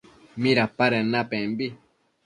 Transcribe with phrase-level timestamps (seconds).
[0.41, 1.67] ¿Midapaden napembi?